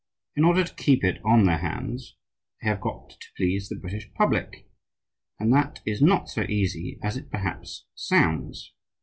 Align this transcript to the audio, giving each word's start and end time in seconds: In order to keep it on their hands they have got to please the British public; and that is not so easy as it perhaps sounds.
In 0.35 0.43
order 0.43 0.63
to 0.63 0.73
keep 0.73 1.03
it 1.03 1.21
on 1.23 1.43
their 1.45 1.59
hands 1.59 2.15
they 2.59 2.67
have 2.69 2.81
got 2.81 3.11
to 3.11 3.27
please 3.37 3.69
the 3.69 3.75
British 3.79 4.11
public; 4.15 4.67
and 5.39 5.53
that 5.53 5.79
is 5.85 6.01
not 6.01 6.27
so 6.27 6.41
easy 6.49 6.97
as 7.03 7.17
it 7.17 7.29
perhaps 7.29 7.85
sounds. 7.93 8.73